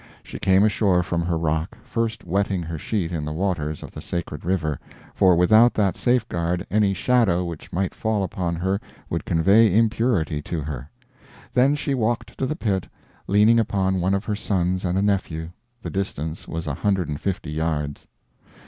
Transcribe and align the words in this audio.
She 0.23 0.39
came 0.39 0.63
ashore 0.63 1.03
from 1.03 1.21
her 1.21 1.37
rock, 1.37 1.77
first 1.83 2.25
wetting 2.25 2.63
her 2.63 2.79
sheet 2.79 3.11
in 3.11 3.23
the 3.23 3.31
waters 3.31 3.83
of 3.83 3.91
the 3.91 4.01
sacred 4.01 4.43
river, 4.43 4.79
for 5.13 5.35
without 5.35 5.75
that 5.75 5.95
safeguard 5.95 6.65
any 6.71 6.91
shadow 6.95 7.45
which 7.45 7.71
might 7.71 7.93
fall 7.93 8.23
upon 8.23 8.55
her 8.55 8.81
would 9.11 9.25
convey 9.25 9.77
impurity 9.77 10.41
to 10.41 10.61
her; 10.61 10.89
then 11.53 11.75
she 11.75 11.93
walked 11.93 12.35
to 12.39 12.47
the 12.47 12.55
pit, 12.55 12.87
leaning 13.27 13.59
upon 13.59 14.01
one 14.01 14.15
of 14.15 14.25
her 14.25 14.35
sons 14.35 14.83
and 14.85 14.97
a 14.97 15.03
nephew 15.03 15.51
the 15.83 15.91
distance 15.91 16.47
was 16.47 16.65
a 16.65 16.73
hundred 16.73 17.07
and 17.07 17.21
fifty 17.21 17.51
yards. 17.51 18.07